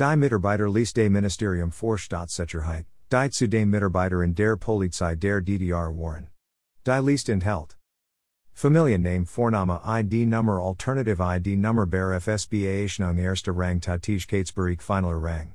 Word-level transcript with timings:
Die 0.00 0.16
Mitarbeiter 0.16 0.66
liest 0.66 0.96
des 0.96 1.10
Ministerium 1.10 1.70
für 1.70 1.98
Staatssicherheit, 1.98 2.86
die 3.12 3.28
zu 3.28 3.46
Mitarbeiter 3.46 4.22
in 4.22 4.34
der 4.34 4.56
Polizei 4.56 5.14
der 5.14 5.42
DDR 5.42 5.94
Warren. 5.94 6.28
Die 6.86 7.02
liest 7.02 7.28
enthält. 7.28 7.76
Familienname 8.54 9.26
Vorname 9.26 9.78
ID 9.84 10.26
Nummer 10.26 10.58
Alternative 10.58 11.20
ID 11.20 11.58
Nummer 11.58 11.84
Bar 11.84 12.18
FSBAtionung 12.18 13.18
Erster 13.18 13.52
Rang 13.52 13.78
Tätigkeitsbereich 13.78 14.80
Finaler 14.80 15.20
Rang. 15.20 15.52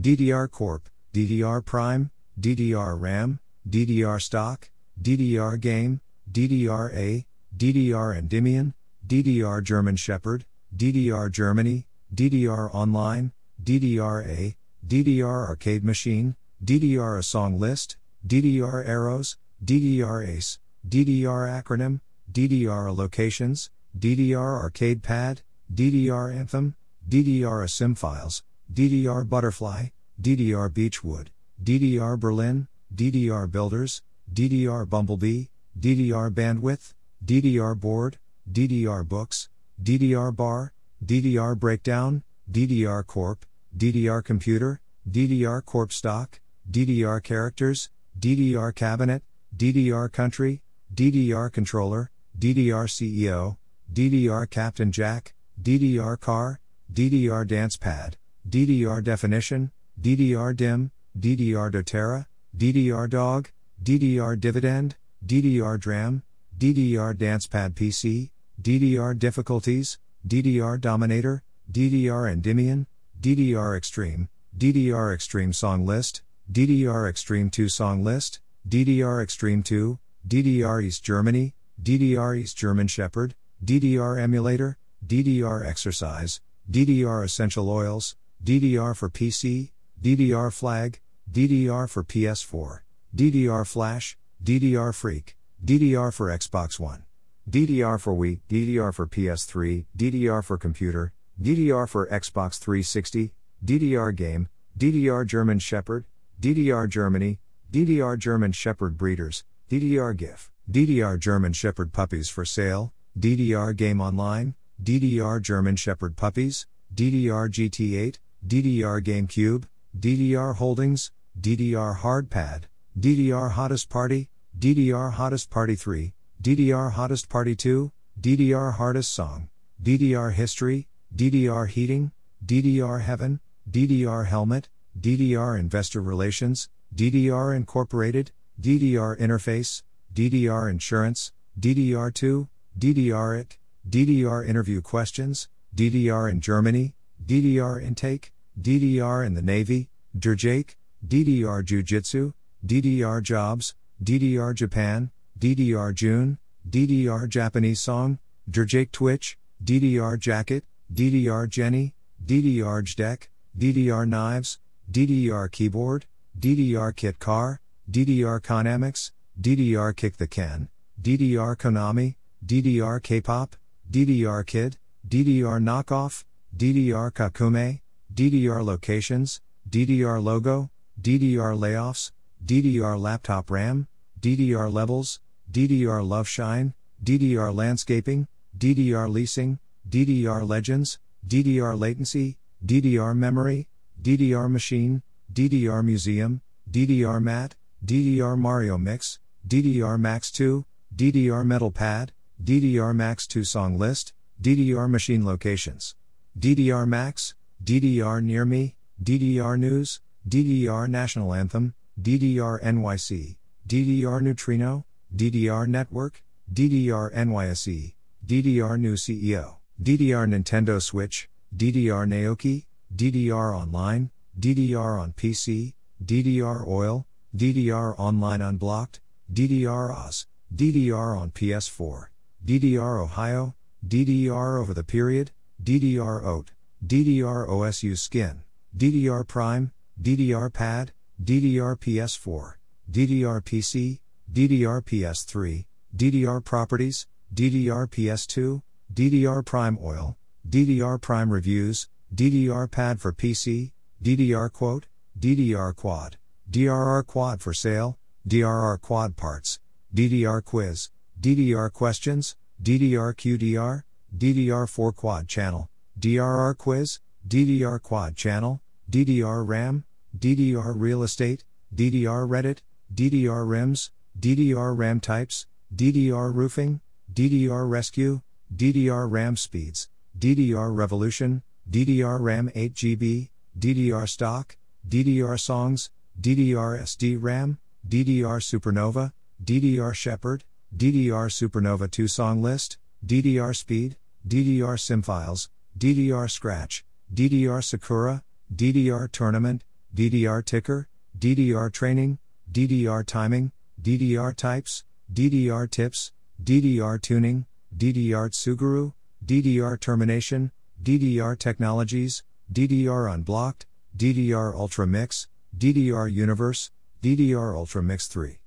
DDR 0.00 0.48
Corp, 0.48 0.88
DDR 1.12 1.60
Prime, 1.60 2.10
DDR 2.40 2.98
RAM, 2.98 3.40
DDR 3.68 4.18
Stock, 4.18 4.70
DDR 4.98 5.60
Game, 5.60 6.00
DDR 6.32 6.90
A, 6.94 7.26
DDR 7.54 8.16
Endymion, 8.16 8.72
DDR 9.06 9.62
German 9.62 9.96
Shepherd, 9.96 10.46
DDR 10.74 11.30
Germany, 11.30 11.86
DDR 12.10 12.74
Online, 12.74 13.32
DDR 13.62 14.26
A, 14.26 14.56
DDR 14.86 15.48
Arcade 15.48 15.84
Machine, 15.84 16.36
DDR 16.64 17.18
A 17.18 17.22
Song 17.22 17.58
List, 17.58 17.96
DDR 18.26 18.86
Arrows, 18.86 19.36
DDR 19.64 20.26
Ace, 20.26 20.58
DDR 20.88 21.62
Acronym, 21.62 22.00
DDR 22.32 22.94
Locations, 22.96 23.70
DDR 23.98 24.62
Arcade 24.62 25.02
Pad, 25.02 25.42
DDR 25.72 26.34
Anthem, 26.34 26.74
DDR 27.08 27.68
Sim 27.68 27.94
Files, 27.94 28.42
DDR 28.72 29.28
Butterfly, 29.28 29.88
DDR 30.20 30.72
Beechwood, 30.72 31.30
DDR 31.62 32.18
Berlin, 32.18 32.68
DDR 32.94 33.50
Builders, 33.50 34.02
DDR 34.32 34.88
Bumblebee, 34.88 35.44
DDR 35.78 36.30
Bandwidth, 36.30 36.94
DDR 37.24 37.78
Board, 37.78 38.18
DDR 38.50 39.06
Books, 39.06 39.48
DDR 39.82 40.34
Bar, 40.34 40.72
DDR 41.04 41.58
Breakdown, 41.58 42.22
DDR 42.50 43.06
Corp, 43.06 43.44
DDR 43.76 44.24
Computer, 44.24 44.80
DDR 45.08 45.64
Corp 45.64 45.92
Stock, 45.92 46.40
DDR 46.70 47.22
Characters, 47.22 47.90
DDR 48.18 48.74
Cabinet, 48.74 49.22
DDR 49.56 50.10
Country, 50.10 50.62
DDR 50.94 51.52
Controller, 51.52 52.10
DDR 52.38 52.86
CEO, 52.88 53.56
DDR 53.92 54.48
Captain 54.48 54.90
Jack, 54.92 55.34
DDR 55.60 56.18
Car, 56.18 56.60
DDR 56.92 57.46
Dance 57.46 57.76
Pad, 57.76 58.16
DDR 58.48 59.02
Definition, 59.02 59.70
DDR 60.00 60.54
DIMM, 60.54 60.90
DDR 61.18 61.70
doTERRA, 61.70 62.26
DDR 62.56 63.08
Dog, 63.08 63.50
DDR 63.82 64.38
Dividend, 64.38 64.96
DDR 65.24 65.78
DRAM, 65.78 66.22
DDR 66.58 67.14
DancePad 67.14 67.74
PC, 67.74 68.30
DDR 68.60 69.18
Difficulties, 69.18 69.98
DDR 70.26 70.80
Dominator, 70.80 71.42
DDR 71.70 72.30
Endymion, 72.30 72.86
DDR 73.20 73.76
Extreme, 73.76 74.30
DDR 74.56 75.14
Extreme 75.14 75.52
Song 75.52 75.84
List, 75.84 76.22
DDR 76.50 77.06
Extreme 77.06 77.50
2 77.50 77.68
Song 77.68 78.02
List, 78.02 78.40
DDR 78.66 79.22
Extreme 79.22 79.62
2, 79.62 79.98
DDR 80.26 80.82
East 80.82 81.04
Germany, 81.04 81.54
DDR 81.82 82.38
East 82.38 82.56
German 82.56 82.86
Shepherd, 82.86 83.34
DDR 83.62 84.18
Emulator, 84.18 84.78
DDR 85.06 85.66
Exercise, 85.66 86.40
DDR 86.70 87.22
Essential 87.22 87.68
Oils, 87.68 88.16
DDR 88.42 88.96
for 88.96 89.10
PC, 89.10 89.72
DDR 90.00 90.50
Flag, 90.50 91.00
DDR 91.30 91.90
for 91.90 92.02
PS4, 92.02 92.80
DDR 93.14 93.66
Flash, 93.66 94.16
DDR 94.42 94.94
Freak, 94.94 95.36
DDR 95.62 96.10
for 96.10 96.28
Xbox 96.28 96.80
One, 96.80 97.04
DDR 97.50 98.00
for 98.00 98.14
Wii, 98.14 98.40
DDR 98.48 98.94
for 98.94 99.06
PS3, 99.06 99.84
DDR 99.94 100.42
for 100.42 100.56
Computer, 100.56 101.12
DDR 101.42 101.88
for 101.88 102.06
Xbox 102.08 102.58
360, 102.58 103.32
DDR 103.64 104.14
Game, 104.14 104.50
DDR 104.78 105.26
German 105.26 105.58
Shepherd, 105.58 106.04
DDR 106.38 106.86
Germany, 106.86 107.38
DDR 107.72 108.18
German 108.18 108.52
Shepherd 108.52 108.98
Breeders, 108.98 109.44
DDR 109.70 110.14
GIF, 110.14 110.50
DDR 110.70 111.18
German 111.18 111.54
Shepherd 111.54 111.94
Puppies 111.94 112.28
for 112.28 112.44
Sale, 112.44 112.92
DDR 113.18 113.74
Game 113.74 114.02
Online, 114.02 114.54
DDR 114.82 115.40
German 115.40 115.76
Shepherd 115.76 116.14
Puppies, 116.14 116.66
DDR 116.94 117.48
GT8, 117.48 118.18
DDR 118.46 119.02
GameCube, 119.02 119.64
DDR 119.98 120.56
Holdings, 120.56 121.10
DDR 121.40 121.96
Hardpad, 122.00 122.64
DDR 122.98 123.52
Hottest 123.52 123.88
Party, 123.88 124.28
DDR 124.58 125.14
Hottest 125.14 125.48
Party 125.48 125.74
3, 125.74 126.12
DDR 126.42 126.92
Hottest 126.92 127.30
Party 127.30 127.56
2, 127.56 127.90
DDR 128.20 128.74
Hardest 128.74 129.10
Song, 129.10 129.48
DDR 129.82 130.34
History, 130.34 130.86
DDR 131.14 131.68
Heating, 131.68 132.12
DDR 132.44 133.02
Heaven, 133.02 133.40
DDR 133.70 134.26
Helmet, 134.26 134.68
DDR 134.98 135.58
Investor 135.58 136.00
Relations, 136.00 136.68
DDR 136.94 137.54
Incorporated, 137.56 138.30
DDR 138.60 139.18
Interface, 139.18 139.82
DDR 140.14 140.70
Insurance, 140.70 141.32
DDR2, 141.58 142.48
DDR 142.78 143.40
IT, 143.40 143.58
DDR 143.88 144.46
Interview 144.46 144.80
Questions, 144.80 145.48
DDR 145.74 146.30
in 146.30 146.40
Germany, 146.40 146.94
DDR 147.24 147.82
Intake, 147.82 148.32
DDR 148.60 149.26
in 149.26 149.34
the 149.34 149.42
Navy, 149.42 149.88
DRJAKE, 150.18 150.76
DDR 151.06 151.64
Jiu 151.64 151.82
Jitsu, 151.82 152.32
DDR 152.66 153.22
Jobs, 153.22 153.74
DDR 154.02 154.54
Japan, 154.54 155.10
DDR 155.38 155.94
June, 155.94 156.38
DDR 156.68 157.28
Japanese 157.28 157.80
Song, 157.80 158.18
DRJAKE 158.50 158.92
Twitch, 158.92 159.38
DDR 159.64 160.18
Jacket, 160.18 160.64
DDR 160.92 161.48
Jenny, 161.48 161.94
DDR 162.24 162.82
JDEC, 162.82 163.28
DDR 163.56 164.08
Knives, 164.08 164.58
DDR 164.90 165.50
Keyboard, 165.50 166.06
DDR 166.38 166.94
Kit 166.94 167.18
Car, 167.20 167.60
DDR 167.88 168.40
Konamix, 168.40 169.12
DDR 169.40 169.94
Kick 169.94 170.16
the 170.16 170.26
Can, 170.26 170.68
DDR 171.00 171.56
Konami, 171.56 172.16
DDR 172.44 173.02
K-pop, 173.02 173.54
DDR 173.90 174.44
Kid, 174.44 174.78
DDR 175.08 175.62
Knockoff, 175.62 176.24
DDR 176.56 177.12
Kakume, 177.12 177.80
DDR 178.12 178.64
Locations, 178.64 179.40
DDR 179.68 180.22
Logo, 180.22 180.70
DDR 181.00 181.56
Layoffs, 181.56 182.10
DDR 182.44 183.00
Laptop 183.00 183.50
RAM, 183.50 183.86
DDR 184.20 184.72
Levels, 184.72 185.20
DDR 185.50 186.06
Love 186.06 186.26
Shine, 186.26 186.74
DDR 187.02 187.54
Landscaping, 187.54 188.26
DDR 188.58 189.08
Leasing, 189.08 189.58
DDR 189.90 190.48
Legends, 190.48 191.00
DDR 191.26 191.76
Latency, 191.76 192.38
DDR 192.64 193.16
Memory, 193.16 193.66
DDR 194.00 194.48
Machine, 194.48 195.02
DDR 195.32 195.84
Museum, 195.84 196.42
DDR 196.70 197.20
Mat, 197.20 197.56
DDR 197.84 198.38
Mario 198.38 198.78
Mix, 198.78 199.18
DDR 199.46 199.98
Max 199.98 200.30
2, 200.30 200.64
DDR 200.94 201.44
Metal 201.44 201.72
Pad, 201.72 202.12
DDR 202.42 202.94
Max 202.94 203.26
2 203.26 203.42
Song 203.42 203.76
List, 203.76 204.12
DDR 204.40 204.88
Machine 204.88 205.24
Locations, 205.24 205.96
DDR 206.38 206.86
Max, 206.86 207.34
DDR 207.64 208.22
Near 208.22 208.44
Me, 208.44 208.76
DDR 209.02 209.58
News, 209.58 210.00
DDR 210.28 210.88
National 210.88 211.34
Anthem, 211.34 211.74
DDR 212.00 212.62
NYC, 212.62 213.36
DDR 213.66 214.22
Neutrino, 214.22 214.84
DDR 215.14 215.66
Network, 215.66 216.22
DDR 216.52 217.12
NYSE, 217.12 217.94
DDR 218.24 218.78
New 218.78 218.94
CEO, 218.94 219.59
DDR 219.82 220.28
Nintendo 220.28 220.80
Switch, 220.82 221.30
DDR 221.56 222.06
Naoki, 222.06 222.66
DDR 222.94 223.56
Online, 223.56 224.10
DDR 224.38 225.00
on 225.00 225.14
PC, 225.14 225.72
DDR 226.04 226.66
Oil, 226.68 227.06
DDR 227.34 227.94
Online 227.98 228.42
Unblocked, 228.42 229.00
DDR 229.32 229.90
Oz, 229.90 230.26
DDR 230.54 231.18
on 231.18 231.30
PS4, 231.30 232.08
DDR 232.44 233.02
Ohio, 233.02 233.54
DDR 233.86 234.60
Over 234.60 234.74
the 234.74 234.84
Period, 234.84 235.30
DDR 235.62 236.22
OAT, 236.26 236.50
DDR 236.86 237.48
OSU 237.48 237.96
Skin, 237.96 238.42
DDR 238.76 239.26
Prime, 239.26 239.72
DDR 240.00 240.52
Pad, 240.52 240.92
DDR 241.22 241.78
PS4, 241.78 242.54
DDR 242.90 243.42
PC, 243.42 244.00
DDR 244.30 244.84
PS3, 244.84 245.64
DDR 245.96 246.44
Properties, 246.44 247.06
DDR 247.34 247.88
PS2, 247.88 248.60
DDR 248.92 249.44
Prime 249.44 249.78
Oil, 249.80 250.16
DDR 250.48 251.00
Prime 251.00 251.32
Reviews, 251.32 251.88
DDR 252.12 252.68
Pad 252.68 253.00
for 253.00 253.12
PC, 253.12 253.70
DDR 254.02 254.52
Quote, 254.52 254.86
DDR 255.16 255.76
Quad, 255.76 256.16
DRR 256.50 257.06
Quad 257.06 257.40
for 257.40 257.54
sale, 257.54 257.96
DRR 258.26 258.80
Quad 258.80 259.16
Parts, 259.16 259.60
DDR 259.94 260.44
Quiz, 260.44 260.90
DDR 261.20 261.72
Questions, 261.72 262.34
DDR 262.60 263.14
QDR, 263.14 263.84
DDR4 264.16 264.96
Quad 264.96 265.28
Channel, 265.28 265.68
DRR 265.96 266.58
Quiz, 266.58 266.98
DDR 267.28 267.80
Quad 267.80 268.16
Channel, 268.16 268.60
DDR 268.90 269.46
RAM, 269.46 269.84
DDR 270.18 270.74
Real 270.76 271.04
Estate, 271.04 271.44
DDR 271.72 272.28
Reddit, 272.28 272.58
DDR 272.92 273.48
RIMS, 273.48 273.92
DDR 274.18 274.76
RAM 274.76 274.98
Types, 274.98 275.46
DDR 275.72 276.34
Roofing, 276.34 276.80
DDR 277.12 277.70
Rescue, 277.70 278.22
DDR 278.54 279.10
RAM 279.10 279.36
Speeds, 279.36 279.88
DDR 280.18 280.76
Revolution, 280.76 281.42
DDR 281.70 282.20
RAM 282.20 282.50
8GB, 282.50 283.28
DDR 283.58 284.08
stock, 284.08 284.56
DDR 284.88 285.38
songs, 285.38 285.90
DDR 286.20 286.80
SD 286.82 287.16
RAM, 287.20 287.58
DDR 287.88 288.40
Supernova, 288.40 289.12
DDR 289.42 289.94
Shepherd, 289.94 290.44
DDR 290.76 291.30
Supernova 291.30 291.90
2 291.90 292.08
song 292.08 292.42
list, 292.42 292.76
DDR 293.06 293.56
Speed, 293.56 293.96
DDR 294.26 294.78
Simfiles, 294.78 295.48
DDR 295.78 296.30
Scratch, 296.30 296.84
DDR 297.12 297.62
Sakura, 297.62 298.22
DDR 298.54 299.10
Tournament, 299.10 299.62
DDR 299.94 300.44
Ticker, 300.44 300.88
DDR 301.18 301.72
Training, 301.72 302.18
DDR 302.50 303.06
Timing, 303.06 303.52
DDR 303.80 304.34
Types, 304.34 304.84
DDR 305.12 305.70
Tips, 305.70 306.12
DDR 306.42 307.00
Tuning, 307.00 307.46
DDR 307.76 308.30
Tsuguru, 308.30 308.92
DDR 309.24 309.78
Termination, 309.78 310.50
DDR 310.82 311.38
Technologies, 311.38 312.22
DDR 312.52 313.12
Unblocked, 313.12 313.66
DDR 313.96 314.54
Ultra 314.54 314.86
Mix, 314.86 315.28
DDR 315.56 316.12
Universe, 316.12 316.70
DDR 317.02 317.56
Ultra 317.56 317.82
Mix 317.82 318.08
3, 318.08 318.38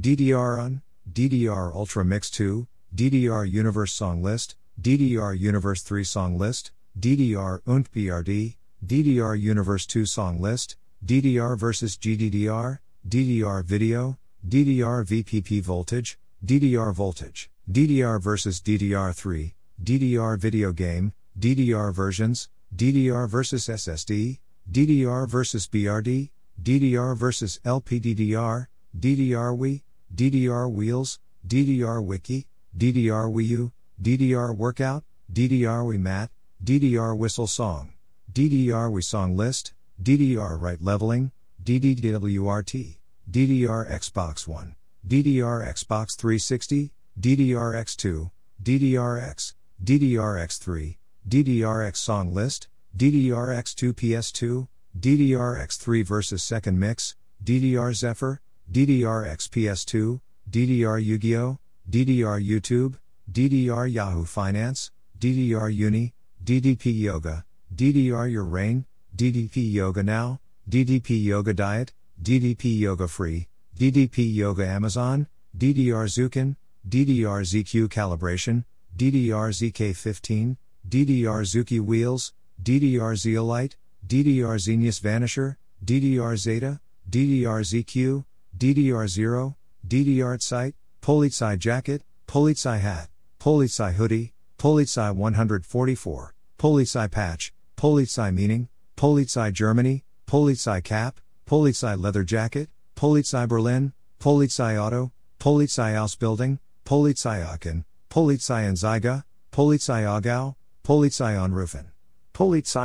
DDR 0.00 0.58
Un, 0.58 0.82
DDR 1.10 1.74
Ultra 1.74 2.04
Mix 2.04 2.30
2, 2.30 2.66
DDR 2.94 3.50
Universe 3.50 3.92
Song 3.92 4.22
List, 4.22 4.56
DDR 4.80 5.38
Universe 5.38 5.82
3 5.82 6.02
Song 6.02 6.38
List, 6.38 6.72
DDR 6.98 7.60
und 7.66 7.90
BRD, 7.92 8.56
DDR 8.84 9.38
Universe 9.40 9.86
2 9.86 10.04
Song 10.04 10.40
List, 10.40 10.76
DDR 11.04 11.56
vs 11.56 11.96
GDDR, 11.96 12.78
DDR 13.08 13.64
Video, 13.64 14.18
DDR 14.46 15.04
VPP 15.04 15.62
Voltage, 15.62 16.18
DDR 16.44 16.92
Voltage, 16.92 17.50
DDR 17.72 18.20
versus 18.20 18.60
DDR3, 18.60 19.54
DDR 19.82 20.38
Video 20.38 20.72
Game, 20.72 21.14
DDR 21.38 21.90
Versions, 21.94 22.50
DDR 22.76 23.26
versus 23.26 23.66
SSD, 23.66 24.40
DDR 24.70 25.26
versus 25.26 25.66
BRD, 25.68 26.28
DDR 26.62 27.16
versus 27.16 27.60
LPDDR, 27.64 28.66
DDR 29.00 29.56
Wii, 29.56 29.80
DDR 30.14 30.70
Wheels, 30.70 31.18
DDR 31.48 32.04
Wiki, 32.04 32.46
DDR 32.76 33.32
Wii 33.32 33.46
U, 33.46 33.72
DDR 34.02 34.54
Workout, 34.54 35.04
DDR 35.32 35.82
Wii 35.82 35.98
Mat, 35.98 36.30
DDR 36.62 37.16
Whistle 37.16 37.46
Song, 37.46 37.94
DDR 38.30 38.92
Wii 38.92 39.04
Song 39.04 39.34
List, 39.34 39.72
DDR 40.02 40.60
Write 40.60 40.82
Leveling, 40.82 41.32
DDWRT, 41.64 42.98
DDR 43.30 43.90
Xbox 43.90 44.46
One, 44.46 44.76
DDR 45.08 45.66
Xbox 45.66 46.14
360, 46.18 46.92
DDR-X2, 47.20 48.30
DDR-X, 48.62 49.54
DDR-X3, 49.84 50.96
DDR-X 51.28 52.00
Song 52.00 52.32
List, 52.32 52.68
DDR-X2 52.96 53.92
PS2, 53.92 54.68
DDR-X3 54.98 56.04
versus 56.04 56.42
Second 56.42 56.78
Mix, 56.78 57.16
DDR 57.42 57.94
Zephyr, 57.94 58.40
DDR-X 58.70 59.48
PS2, 59.48 60.20
DDR 60.50 61.04
Yu-Gi-Oh, 61.04 61.58
DDR 61.90 62.46
YouTube, 62.46 62.94
DDR 63.30 63.92
Yahoo 63.92 64.24
Finance, 64.24 64.90
DDR 65.18 65.74
Uni, 65.74 66.14
DDP 66.42 66.98
Yoga, 66.98 67.44
DDR 67.74 68.30
Your 68.30 68.44
Rain, 68.44 68.84
DDP 69.16 69.72
Yoga 69.72 70.02
Now, 70.02 70.40
DDP 70.68 71.22
Yoga 71.22 71.52
Diet, 71.52 71.92
DDP 72.22 72.78
Yoga 72.78 73.08
Free, 73.08 73.48
DDP 73.76 74.34
Yoga 74.34 74.66
Amazon, 74.66 75.26
DDR 75.56 76.06
Zukin, 76.06 76.56
DDR 76.88 77.42
ZQ 77.42 77.88
Calibration, 77.88 78.64
DDR 78.96 79.50
ZK15, 79.50 80.56
DDR 80.88 81.42
Zuki 81.44 81.80
Wheels, 81.80 82.32
DDR 82.62 83.16
Zeolite, 83.16 83.76
DDR 84.06 84.58
Xenius 84.58 85.00
Vanisher, 85.00 85.56
DDR 85.84 86.36
Zeta, 86.36 86.80
DDR 87.08 87.62
ZQ, 87.62 88.24
DDR 88.56 89.08
Zero, 89.08 89.56
DDR 89.86 90.40
Site, 90.42 90.74
Polizei 91.00 91.58
Jacket, 91.58 92.02
Polizei 92.26 92.80
Hat, 92.80 93.08
Polizei 93.40 93.92
Hoodie, 93.92 94.32
Polizei 94.58 95.14
144, 95.14 96.34
Polizei 96.58 97.10
Patch, 97.10 97.52
Polizei 97.76 98.32
Meaning, 98.32 98.68
Polizei 98.96 99.52
Germany, 99.52 100.04
Polizei 100.26 100.82
Cap, 100.82 101.20
Polizei 101.46 102.00
Leather 102.00 102.24
Jacket, 102.24 102.68
Polizei 102.96 103.48
Berlin, 103.48 103.92
Polizei 104.20 104.76
Auto, 104.80 105.10
Polizei 105.40 105.94
Ausbildung, 105.96 106.60
Polizei 106.84 107.44
Aachen, 107.44 107.84
Polizei 108.10 108.68
Anzeiger, 108.68 109.24
Polizei 109.52 110.04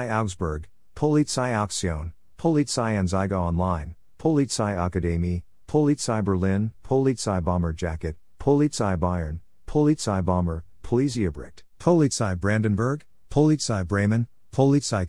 Augsburg, 0.09 0.67
Polizei 0.95 1.53
Auktion, 1.53 2.13
Polizei 2.37 2.97
Anzeiger 2.97 3.37
Online, 3.37 3.95
Polizei 4.19 4.75
Akademie, 4.75 5.43
Polizei 5.67 6.23
Berlin, 6.23 6.71
Polizei 6.83 7.41
Bomber 7.43 7.73
Jacket, 7.73 8.15
Polizei 8.39 8.97
Bayern, 8.97 9.41
Polizei 9.67 10.21
Bomber, 10.23 10.63
Polizeibericht, 10.83 11.63
Polizei 11.79 12.33
Brandenburg, 12.33 13.03
Polizei 13.29 13.85
Bremen, 13.85 14.27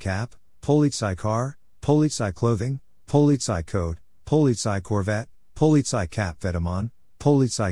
Cap, 0.01 0.35
Car, 1.17 1.57
Clothing, 2.33 2.81
Corvette, 4.83 5.29
Cap 6.11 6.41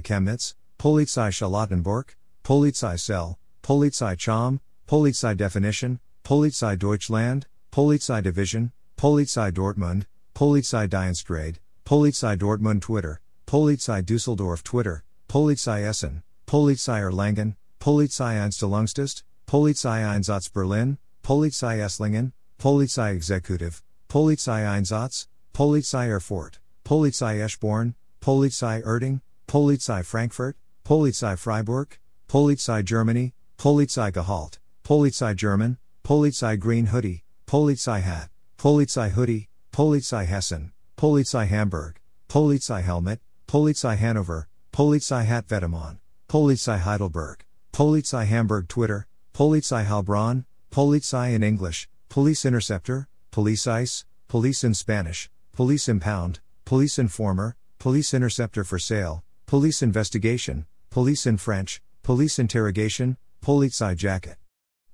Chemnitz, 0.00 0.54
Polizei 0.78 1.32
Charlottenburg, 1.32 2.14
Polizei 2.44 2.98
Cell, 2.98 3.38
Polizei 3.62 4.16
Cham, 4.16 4.60
Polizei 4.86 5.36
Definition, 5.36 5.98
Polizei 6.24 6.78
Deutschland, 6.78 7.46
Polizei 7.72 8.22
Division, 8.22 8.72
Polizei 8.96 9.50
Dortmund, 9.52 10.06
Polizei 10.34 10.86
Dienstgrade, 10.88 11.58
Polizei 11.84 12.36
Dortmund 12.38 12.82
Twitter, 12.82 13.20
Polizei 13.46 14.02
Düsseldorf 14.04 14.62
Twitter, 14.62 15.02
Polizei 15.28 15.82
Essen, 15.82 16.22
Polizei 16.46 17.00
Erlangen, 17.00 17.56
Polizei 17.80 18.34
Einstellungstest, 18.34 19.22
Polizei 19.46 20.04
Einsatz 20.04 20.48
Berlin, 20.52 20.98
Polizei 21.22 21.78
Esslingen, 21.80 22.32
Polizei 22.58 23.14
Executive, 23.14 23.82
Polizei 24.08 24.66
Einsatz, 24.66 25.26
Polizei 25.54 26.08
Erfurt, 26.08 26.58
Polizei 26.84 27.40
Eschborn, 27.40 27.94
Polizei 28.20 28.82
Erding, 28.82 29.20
Polizei 29.48 30.04
Frankfurt, 30.04 30.56
Polizei 30.86 31.36
Freiburg, 31.36 31.98
Polizei 32.28 32.84
Germany, 32.84 33.32
Polizei 33.58 34.12
Gehalt, 34.12 34.60
Polizei 34.84 35.34
German, 35.34 35.78
Polizei 36.04 36.56
Green 36.56 36.86
Hoodie, 36.86 37.24
Polizei 37.44 38.00
Hat, 38.00 38.28
Polizei 38.56 39.10
Hoodie, 39.10 39.48
Polizei 39.72 40.24
Hessen, 40.24 40.70
Polizei 40.96 41.44
Hamburg, 41.44 41.96
Polizei 42.28 42.84
Helmet, 42.84 43.18
Polizei 43.48 43.96
Hanover, 43.96 44.46
Polizei 44.72 45.24
Hat 45.24 45.48
Vetements, 45.48 45.98
Polizei 46.28 46.78
Heidelberg, 46.78 47.44
Polizei 47.72 48.24
Hamburg 48.24 48.68
Twitter, 48.68 49.08
Polizei 49.34 49.84
Heilbronn, 49.84 50.44
Polizei 50.70 51.34
in 51.34 51.42
English, 51.42 51.88
Police 52.08 52.44
Interceptor, 52.44 53.08
Police 53.32 53.66
Ice, 53.66 54.04
Police 54.28 54.62
in 54.62 54.72
Spanish, 54.72 55.30
Police 55.50 55.88
Impound, 55.88 56.38
Police 56.64 56.96
Informer, 56.96 57.56
Police 57.80 58.14
Interceptor 58.14 58.62
for 58.62 58.78
Sale, 58.78 59.24
Police 59.46 59.82
Investigation, 59.82 60.64
Police 60.96 61.26
in 61.26 61.36
French, 61.36 61.82
Police 62.02 62.38
Interrogation, 62.38 63.18
Polizei 63.44 63.94
Jacket. 63.94 64.38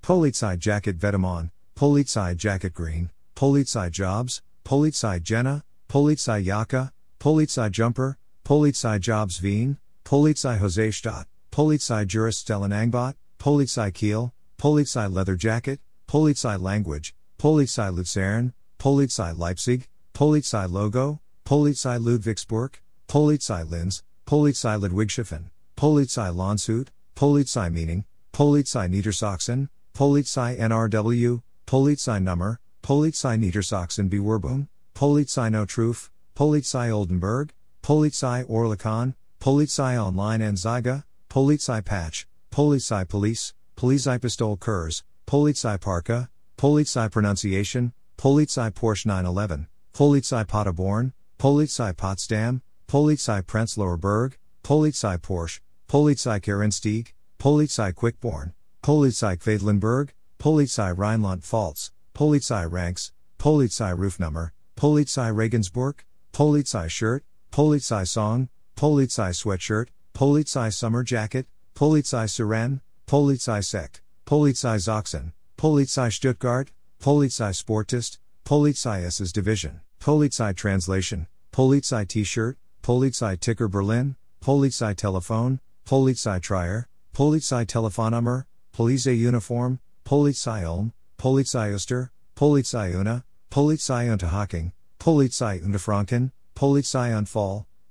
Polizei 0.02 0.58
Jacket 0.58 0.98
Vetements, 0.98 1.52
Polizei 1.76 2.36
Jacket 2.36 2.74
Green, 2.74 3.08
Polizei 3.36 3.88
Jobs, 3.88 4.42
Polizei 4.64 5.22
Jena, 5.22 5.62
Polizei 5.88 6.44
Jacke, 6.44 6.90
Polizei 7.20 7.70
Jumper, 7.70 8.18
Polizei 8.44 8.98
Jobs 8.98 9.40
Wien, 9.40 9.78
Polizei 10.04 10.58
Jose 10.58 10.90
Stadt, 10.90 11.26
Polizei 11.52 12.04
Juristellen 12.04 12.72
Angbot, 12.72 13.14
Polizei 13.38 13.94
Kiel, 13.94 14.32
Polizei 14.58 15.08
Leather 15.08 15.36
Jacket, 15.36 15.78
Polizei 16.08 16.60
Language, 16.60 17.14
Polizei 17.38 17.94
Luzern, 17.94 18.52
Polizei 18.80 19.38
Leipzig, 19.38 19.86
Polizei 20.12 20.68
Logo, 20.68 21.20
Polizei 21.46 21.96
Ludwigsburg, 22.00 22.80
Polizei 23.06 23.62
Linz, 23.70 24.02
Polizei 24.26 24.76
Ludwigshafen, 24.76 25.48
Polizei 25.82 26.32
Landshut, 26.32 26.90
Polizei 27.16 27.68
Meaning, 27.68 28.04
Polizei 28.32 28.88
Niedersachsen, 28.88 29.68
Polizei 29.92 30.56
NRW, 30.56 31.42
Polizei 31.66 32.22
Nummer, 32.22 32.60
Polizei 32.84 33.36
Niedersachsen 33.36 34.08
Bewerbung, 34.08 34.68
Polizei 34.94 35.50
No 35.50 35.66
Truth, 35.66 36.10
Polizei 36.36 36.92
Oldenburg, 36.92 37.50
Polizei 37.82 38.44
Oerlikon, 38.44 39.16
Polizei 39.40 39.96
Online 39.96 40.40
Anzeige, 40.42 41.02
Polizei 41.28 41.84
Patch, 41.84 42.26
Polizei 42.52 43.04
Police, 43.04 43.52
Polizei 43.76 44.20
Pistol 44.20 44.56
Kurs, 44.56 45.02
Polizei 45.26 45.80
Parka, 45.80 46.28
Polizei 46.56 47.10
Pronunciation, 47.10 47.92
Polizei 48.16 48.70
Porsche 48.70 49.06
911, 49.06 49.66
Polizei 49.92 50.46
Paderborn, 50.46 51.12
Polizei 51.40 51.92
Potsdam, 51.92 52.62
Polizei 52.86 53.42
Prenzlauer 53.42 53.98
Berg, 53.98 54.38
Polizei 54.62 55.18
Porsche, 55.18 55.58
Polizei 55.92 56.40
Quereinstieg, 56.40 57.12
Polizei 57.38 57.92
Quickborn, 57.92 58.54
Polizei 58.82 59.38
Quedlinburg, 59.38 60.14
Polizei 60.38 60.96
Rheinland-Pfalz, 60.96 61.90
Polizei 62.14 62.64
Ranks, 62.64 63.12
Polizei 63.38 63.94
Rufnummer, 63.94 64.52
Polizei 64.74 65.30
Regensburg, 65.36 66.02
Polizei 66.32 66.88
shirt, 66.88 67.24
Polizei 67.50 68.08
song, 68.08 68.48
Polizei 68.74 69.32
sweatshirt, 69.34 69.88
Polizei 70.14 70.72
summer 70.72 71.02
jacket, 71.02 71.44
Polizei 71.74 72.26
Siren, 72.26 72.80
Polizei 73.06 73.62
Sekt, 73.62 74.00
Polizei 74.24 74.78
Sachsen, 74.80 75.34
Polizei 75.58 76.10
Stuttgart, 76.10 76.70
Polizei 77.02 77.52
Sportist, 77.52 78.16
Polizei 78.46 79.04
SS 79.04 79.30
Division, 79.30 79.82
Polizei 80.00 80.56
Translation, 80.56 81.26
Polizei 81.52 82.08
T-shirt, 82.08 82.56
Polizei 82.82 83.38
Ticker 83.38 83.68
Berlin, 83.68 84.16
Polizei 84.42 84.96
Telefon, 84.96 85.60
Polizei 85.86 86.40
Trier, 86.40 86.86
Polizei 87.14 87.66
Telefonnummer, 87.66 88.46
Polizei 88.74 89.18
Uniform, 89.18 89.78
Polizei 90.04 90.62
Ulm, 90.64 90.92
Polizei 91.18 91.74
Oster, 91.74 92.10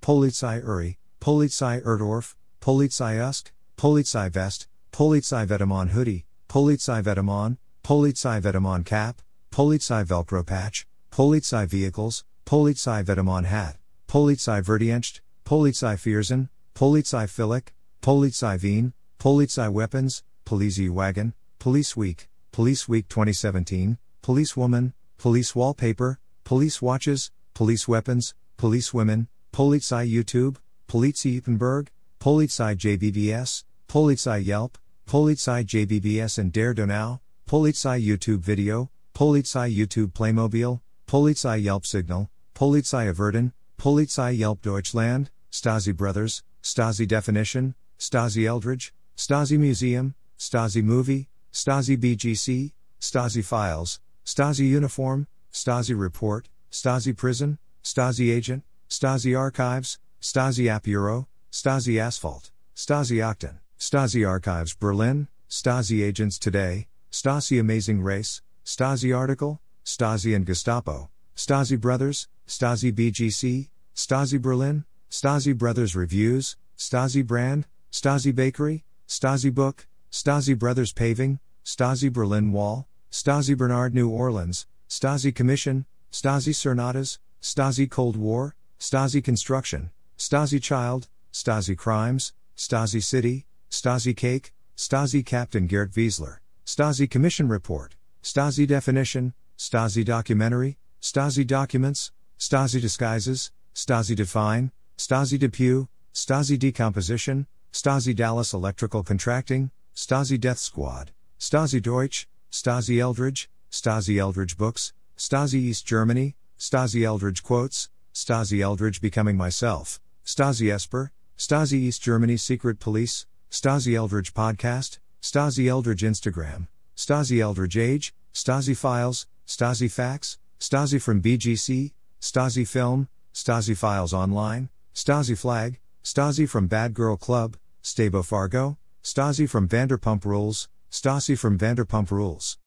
Polizei 0.02 0.64
Uri, 0.64 0.98
Polizei 1.20 1.84
Erdorf, 1.84 2.36
Polizei 2.60 3.18
Usk, 3.20 3.52
Polizei 3.78 4.30
Vest, 4.32 4.68
Polizei 4.92 5.46
Vetements 5.46 5.92
Hoodie, 5.92 6.26
Polizei 6.50 7.04
Vetements, 7.04 7.58
Polizei 7.84 8.42
Vetements 8.42 8.86
Cap, 8.86 9.22
Polizei 9.52 10.04
Velcro 10.04 10.44
Patch, 10.44 10.86
Polizei 11.12 11.68
Vehicles, 11.68 12.24
Polizei 12.46 13.04
Vetements 13.04 13.48
Hat, 13.48 13.78
Polizei 14.08 14.62
Verdienst, 14.64 15.22
Polizei 15.46 15.96
Viersen, 16.00 16.50
Polizei 16.74 17.28
Filik, 17.28 17.74
Polizei 18.02 18.60
Wien, 18.60 18.94
Polizei 19.20 19.72
Weapons, 19.72 20.24
Polizei 20.44 20.90
Wagon, 20.90 21.36
Police 21.60 21.96
Week, 21.96 22.28
Police 22.52 22.88
Week 22.88 23.08
2017, 23.08 24.00
Police 24.24 24.58
Woman, 24.58 24.94
Police 25.20 25.54
Wallpaper, 25.54 26.20
Police 26.44 26.82
Watches, 26.82 27.30
Police 27.54 27.88
Weapons, 27.88 28.34
Police 28.58 28.92
Women, 28.92 29.28
Polizei 29.54 30.10
YouTube, 30.12 30.58
Polizei 30.88 31.40
Ippenberg, 31.40 31.90
Polizei 32.20 32.76
Ybbs, 32.76 33.66
Polizei 33.88 34.44
Yelp, 34.44 34.80
Polizei 35.08 35.64
Ybbs 35.64 36.40
and 36.40 36.52
Der 36.52 36.74
Donau, 36.74 37.20
Polizei 37.48 38.04
YouTube 38.04 38.42
Video, 38.42 38.90
Polizei 39.14 39.72
YouTube 39.72 40.12
Playmobil, 40.14 40.82
Polizei 41.08 41.62
Yelp 41.62 41.86
Signal, 41.86 42.30
Polizei 42.56 43.10
Averden, 43.10 43.54
Polizei 43.78 44.36
Yelp 44.36 44.64
Deutschland, 44.64 45.30
Stasi 45.52 45.96
Brothers, 45.96 46.42
Stasi 46.64 47.08
Definition, 47.08 47.76
Stasi 48.02 48.48
Eldredge, 48.48 48.94
Stasi 49.16 49.60
Museum, 49.60 50.16
Stasi 50.40 50.84
Movie, 50.84 51.30
Stasi 51.54 51.96
BGC, 51.96 52.72
Stasi 53.00 53.46
Files, 53.46 54.00
Stasi 54.26 54.68
Uniform, 54.68 55.28
Stasi 55.54 55.96
Report, 55.98 56.50
Stasi 56.72 57.16
Prison, 57.16 57.60
Stasi 57.84 58.34
Agent, 58.36 58.64
Stasi 58.90 59.38
Archives, 59.38 60.00
Stasi 60.20 60.68
App 60.68 60.82
Bureau, 60.82 61.28
Stasi 61.52 62.00
Asphalt, 62.00 62.50
Stasi 62.76 63.18
Akten, 63.18 63.60
Stasi 63.78 64.28
Archives 64.28 64.74
Berlin, 64.74 65.28
Stasi 65.48 66.04
Agents 66.04 66.40
Today, 66.40 66.88
Stasi 67.12 67.60
Amazing 67.60 68.02
Race, 68.02 68.42
Stasi 68.66 69.16
Article, 69.16 69.62
Stasi 69.86 70.36
and 70.36 70.48
Gestapo, 70.48 71.12
Stasi 71.36 71.80
Brothers, 71.80 72.28
Stasi 72.48 72.92
BGC, 72.92 73.70
Stasi 73.96 74.42
Berlin, 74.42 74.86
Stasi 75.12 75.56
Brothers 75.56 75.96
Reviews, 75.96 76.56
Stasi 76.80 77.24
Brand, 77.24 77.68
Stasi 77.92 78.34
Bakery, 78.34 78.86
Stasi 79.08 79.54
Book, 79.54 79.86
Stasi 80.12 80.58
Brothers 80.58 80.94
Paving, 80.94 81.40
Stasi 81.66 82.12
Berlin 82.12 82.54
Wall, 82.54 82.88
Stasi 83.12 83.56
Bernard 83.56 83.94
New 83.94 84.10
Orleans, 84.10 84.66
Stasi 84.90 85.36
Commission, 85.36 85.86
Stasi 86.12 86.54
Cernadas, 86.54 87.18
Stasi 87.42 87.90
Cold 87.90 88.16
War, 88.16 88.56
Stasi 88.80 89.22
Construction, 89.22 89.92
Stasi 90.18 90.62
Child, 90.62 91.10
Stasi 91.34 91.78
Crimes, 91.78 92.32
Stasi 92.56 93.04
City, 93.04 93.46
Stasi 93.70 94.16
Cake, 94.16 94.54
Stasi 94.78 95.26
Captain 95.26 95.68
Gerd 95.68 95.92
Wiesler, 95.92 96.38
Stasi 96.66 97.10
Commission 97.10 97.50
Report, 97.50 97.96
Stasi 98.24 98.66
Definition, 98.66 99.34
Stasi 99.58 100.06
Documentary, 100.06 100.78
Stasi 101.02 101.46
Documents, 101.46 102.12
Stasi 102.40 102.80
Disguises, 102.80 103.52
Stasi 103.76 104.16
Define, 104.16 104.72
Stasi 104.98 105.38
Depew, 105.38 105.88
Stasi 106.14 106.58
Decomposition, 106.58 107.48
Stasi 107.74 108.14
Dallas 108.16 108.54
Electrical 108.54 109.02
Contracting, 109.02 109.72
Stasi 109.96 110.40
Death 110.40 110.60
Squad, 110.60 111.12
Stasi 111.40 111.82
Deutsch, 111.82 112.28
Stasi 112.52 112.98
Eldredge, 112.98 113.48
Stasi 113.72 114.16
Eldredge 114.16 114.58
Books, 114.58 114.94
Stasi 115.18 115.56
East 115.56 115.86
Germany, 115.86 116.36
Stasi 116.60 117.02
Eldredge 117.02 117.42
Quotes, 117.42 117.90
Stasi 118.14 118.60
Eldredge 118.60 119.00
Becoming 119.00 119.38
Myself, 119.38 120.02
Stasi 120.26 120.72
Esper, 120.72 121.12
Stasi 121.38 121.74
East 121.74 122.02
Germany 122.02 122.36
Secret 122.36 122.80
Police, 122.80 123.26
Stasi 123.50 123.94
Eldredge 123.94 124.34
Podcast, 124.34 125.00
Stasi 125.22 125.66
Eldredge 125.66 126.04
Instagram, 126.04 126.68
Stasi 126.98 127.40
Eldridge 127.40 127.78
Age, 127.78 128.14
Stasi 128.34 128.76
Files, 128.76 129.28
Stasi 129.48 129.90
Facts, 129.90 130.38
Stasi 130.60 131.02
from 131.02 131.22
BGC, 131.22 131.94
Stasi 132.20 132.68
Film, 132.68 133.08
Stasi 133.34 133.76
Files 133.78 134.14
Online, 134.14 134.70
Stasi 134.94 135.38
Flag, 135.38 135.80
Stasi 136.04 136.48
from 136.48 136.68
Bad 136.68 136.94
Girl 136.94 137.16
Club, 137.16 137.56
Stabo 137.84 138.22
Fargo, 138.22 138.78
Stasi 139.04 139.50
from 139.50 139.68
Vanderpump 139.68 140.24
Rules, 140.24 140.70
Stasi 140.92 141.38
from 141.38 141.58
Vanderpump 141.58 142.12
Rules. 142.12 142.60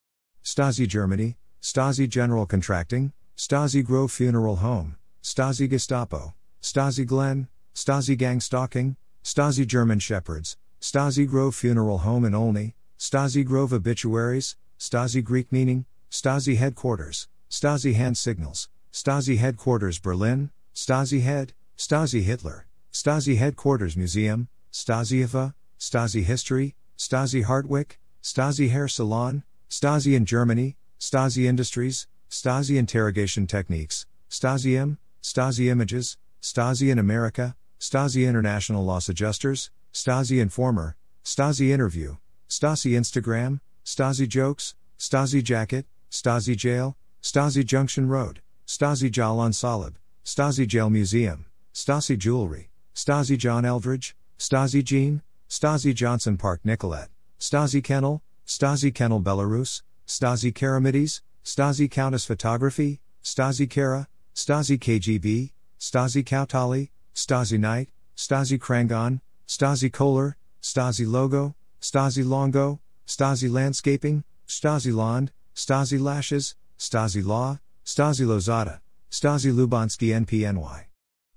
Stasi 0.42 0.88
Germany, 0.88 1.36
Stasi 1.62 2.08
General 2.08 2.46
Contracting, 2.46 3.12
Stasi 3.36 3.84
Grove 3.84 4.10
Funeral 4.10 4.56
Home, 4.56 4.96
Stasi 5.22 5.68
Gestapo, 5.70 6.34
Stasi 6.60 7.06
Glen, 7.06 7.48
Stasi 7.74 8.18
Gang 8.18 8.40
Stalking, 8.40 8.96
Stasi 9.22 9.66
German 9.66 10.00
Shepherds, 10.00 10.56
Stasi 10.80 11.28
Grove 11.28 11.54
Funeral 11.54 11.98
Home 11.98 12.24
in 12.24 12.34
Olney, 12.34 12.74
Stasi 12.98 13.44
Grove 13.44 13.72
Obituaries, 13.72 14.56
Stasi 14.78 15.22
Greek 15.22 15.50
Meaning, 15.52 15.86
Stasi 16.10 16.56
Headquarters, 16.56 17.28
Stasi 17.48 17.94
Hand 17.94 18.18
Signals, 18.18 18.68
Stasi 18.92 19.38
Headquarters 19.38 19.98
Berlin, 20.00 20.50
Stasi 20.74 21.22
Head, 21.22 21.52
Stasi 21.78 22.22
Hitler, 22.22 22.66
Stasi 22.92 23.36
Headquarters 23.36 23.96
Museum, 23.96 24.48
Stasi 24.74 25.24
IFA, 25.24 25.54
Stasi 25.78 26.24
History, 26.24 26.74
Stasi 26.98 27.44
Hartwick, 27.44 27.92
Stasi 28.24 28.70
Hair 28.70 28.88
Salon, 28.88 29.44
Stasi 29.70 30.16
in 30.16 30.26
Germany, 30.26 30.76
Stasi 30.98 31.44
Industries, 31.44 32.08
Stasi 32.28 32.76
Interrogation 32.76 33.46
Techniques, 33.46 34.04
Stasi 34.28 34.76
M, 34.76 34.98
Stasi 35.22 35.70
Images, 35.70 36.16
Stasi 36.42 36.90
in 36.90 36.98
America, 36.98 37.54
Stasi 37.78 38.26
International 38.26 38.84
Loss 38.84 39.08
Adjusters, 39.08 39.70
Stasi 39.92 40.40
Informer, 40.40 40.96
Stasi 41.24 41.70
Interview, 41.70 42.16
Stasi 42.48 42.98
Instagram, 42.98 43.60
Stasi 43.84 44.26
Jokes, 44.26 44.74
Stasi 44.98 45.40
Jacket, 45.40 45.86
Stasi 46.10 46.56
Jail, 46.56 46.96
Stasi 47.22 47.64
Junction 47.64 48.08
Road, 48.08 48.40
Stasi 48.66 49.08
Jalan 49.08 49.52
Salib, 49.52 49.94
Stasi 50.24 50.66
Jail 50.66 50.90
Museum, 50.90 51.46
Stasi 51.72 52.18
Jewelry, 52.18 52.70
Stasi 52.92 53.38
John 53.38 53.64
Eldredge, 53.64 54.16
Stasi 54.38 54.82
Jean, 54.84 55.22
Stasi 55.48 55.94
Johnson 55.94 56.36
Park 56.36 56.60
Nicolette, 56.64 57.10
Stasi 57.38 57.82
Kennel, 57.82 58.22
Stasi 58.46 58.94
Kennel 58.94 59.20
Belarus, 59.20 59.82
Stasi 60.06 60.52
Karamides, 60.52 61.20
Stasi 61.44 61.90
Countess 61.90 62.24
Photography, 62.24 63.00
Stasi 63.22 63.68
Kara, 63.68 64.08
Stasi 64.34 64.78
KGB, 64.78 65.52
Stasi 65.80 66.24
Kautali, 66.24 66.90
Stasi 67.14 67.58
Knight, 67.58 67.88
Stasi 68.16 68.58
Krangon, 68.58 69.20
Stasi 69.46 69.92
Kohler, 69.92 70.36
Stasi 70.62 71.06
Logo, 71.06 71.54
Stasi 71.80 72.26
Longo, 72.26 72.80
Stasi 73.06 73.50
Landscaping, 73.50 74.24
Stasi 74.48 74.94
Land, 74.94 75.30
Stasi 75.54 76.00
Lashes, 76.00 76.54
Stasi 76.78 77.24
Law, 77.24 77.58
Stasi 77.84 78.26
Lozada, 78.26 78.80
Stasi 79.10 79.52
Lubansky 79.52 80.08
NPNY. 80.24 80.84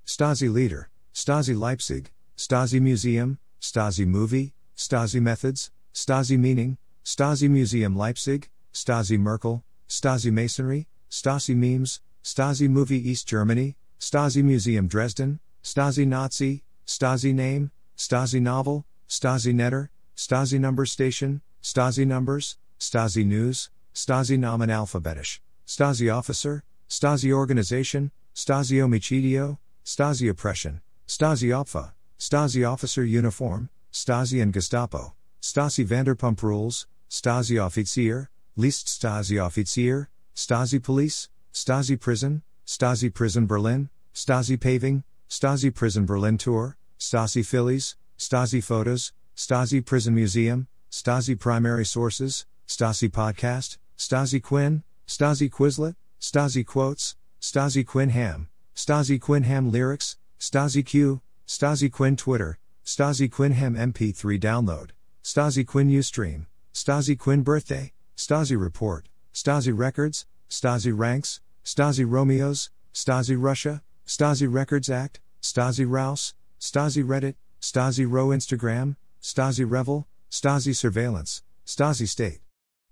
Stasi 0.05 0.51
Leader, 0.51 0.89
Stasi 1.13 1.57
Leipzig, 1.57 2.11
Stasi 2.37 2.79
Museum, 2.79 3.39
Stasi 3.59 4.05
Movie, 4.05 4.53
Stasi 4.75 5.19
Methods, 5.19 5.71
Stasi 5.93 6.37
Meaning, 6.37 6.77
Stasi 7.03 7.49
Museum 7.49 7.97
Leipzig, 7.97 8.49
Stasi 8.71 9.19
Merkel, 9.19 9.63
Stasi 9.89 10.31
Masonry, 10.31 10.87
Stasi 11.09 11.55
Memes, 11.55 11.99
Stasi 12.23 12.69
Movie 12.69 13.09
East 13.09 13.27
Germany, 13.27 13.75
Stasi 13.99 14.43
Museum 14.43 14.87
Dresden, 14.87 15.39
Stasi 15.63 16.05
Nazi, 16.05 16.61
Stasi 16.85 17.33
Name, 17.33 17.71
Stasi 17.97 18.39
Novel, 18.39 18.85
Stasi 19.09 19.51
Netter, 19.53 19.89
Stasi 20.15 20.59
Number 20.59 20.85
Station, 20.85 21.41
Stasi 21.63 22.05
Numbers, 22.05 22.57
Stasi 22.79 23.25
News, 23.25 23.71
Stasi 23.95 24.37
Namen 24.37 24.69
Alphabetisch, 24.69 25.39
Stasi 25.65 26.13
Officer, 26.13 26.63
Stasi 26.87 27.31
Organization, 27.31 28.11
Stasi 28.35 28.77
Omicidio, 28.77 29.57
Stasi 29.83 30.29
Oppression, 30.29 30.81
Stasi 31.07 31.49
Opfer, 31.49 31.93
Stasi 32.19 32.67
Officer 32.67 33.03
Uniform, 33.03 33.69
Stasi 33.93 34.41
and 34.41 34.51
Gestapo, 34.51 35.13
Stasi 35.41 35.85
Vanderpump 35.85 36.41
Rules, 36.41 36.87
Stasi 37.09 37.57
Offizier, 37.57 38.27
List 38.55 38.87
Stasi 38.87 39.37
Offizier, 39.37 40.07
Stasi 40.35 40.81
Police, 40.81 41.29
Stasi 41.53 41.99
Prison, 41.99 42.41
Stasi 42.65 43.13
Prison 43.13 43.45
Berlin, 43.45 43.89
Stasi 44.13 44.59
Paving, 44.59 45.03
Stasi 45.29 45.73
Prison 45.73 46.05
Berlin 46.05 46.37
Tour, 46.37 46.75
Stasi 46.99 47.45
Phillies, 47.45 47.95
Stasi 48.17 48.63
Photos, 48.63 49.13
Stasi 49.35 49.85
Prison 49.85 50.15
Museum, 50.15 50.67
Stasi 50.91 51.39
Primary 51.39 51.85
Sources, 51.85 52.45
Stasi 52.67 53.09
Podcast, 53.09 53.77
Stasi 53.97 54.41
Quinn, 54.41 54.83
Stasi 55.07 55.49
Quizlet, 55.49 55.95
Stasi 56.19 56.65
Quotes, 56.65 57.15
Stasi 57.39 57.85
Quinn 57.85 58.09
Ham, 58.09 58.49
Stasi 58.75 59.21
Quinn 59.21 59.43
Ham 59.43 59.71
Lyrics, 59.71 60.17
Stasi 60.39 60.83
Q, 60.83 61.21
Stasi 61.47 61.89
Quinn 61.89 62.17
Twitter, 62.17 62.59
Stasi 62.85 63.31
Quinn 63.31 63.53
Ham 63.53 63.73
MP3 63.75 64.37
download, 64.37 64.89
Stasi 65.23 65.65
Quinn 65.65 65.89
Ustream, 65.89 66.45
Stasi 66.73 67.17
Quinn 67.17 67.41
Birthday, 67.41 67.93
Stasi 68.17 68.59
Report, 68.59 69.07
Stasi 69.33 69.71
Records, 69.75 70.25
Stasi 70.49 70.91
Ranks, 70.93 71.39
Stasi 71.63 72.05
Romeos, 72.05 72.69
Stasi 72.93 73.37
Russia, 73.39 73.81
Stasi 74.05 74.51
Records 74.51 74.89
Act, 74.89 75.21
Stasi 75.41 75.89
Rouse, 75.89 76.33
Stasi 76.59 77.01
Reddit, 77.01 77.35
Stasi 77.61 78.05
Row 78.09 78.27
Instagram, 78.27 78.97
Stasi 79.21 79.65
Revel, 79.69 80.05
Stasi 80.29 80.75
Surveillance, 80.75 81.43
Stasi 81.65 82.09
State, 82.09 82.41